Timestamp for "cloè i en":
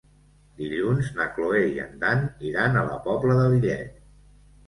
1.35-1.93